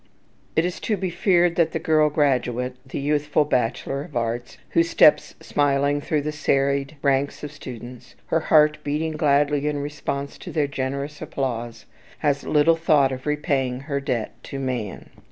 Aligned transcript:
It 0.55 0.65
is 0.65 0.79
to 0.79 0.97
be 0.97 1.11
feared 1.11 1.57
that 1.57 1.73
the 1.73 1.77
girl 1.77 2.09
graduate, 2.09 2.75
the 2.83 2.97
youthful 2.99 3.45
bachelor 3.45 4.01
of 4.03 4.17
arts 4.17 4.57
who 4.71 4.81
steps 4.81 5.35
smiling 5.41 6.01
through 6.01 6.23
the 6.23 6.31
serried 6.31 6.95
ranks 7.03 7.43
of 7.43 7.51
students, 7.51 8.15
her 8.33 8.39
heart 8.39 8.79
beating 8.83 9.11
gladly 9.13 9.67
in 9.67 9.77
response 9.77 10.39
to 10.39 10.51
their 10.51 10.65
generous 10.65 11.21
applause, 11.21 11.85
has 12.25 12.43
little 12.47 12.75
thought 12.75 13.11
of 13.11 13.27
repaying 13.27 13.81
her 13.81 13.99
debt 13.99 14.31
to 14.45 14.57
man. 14.57 15.11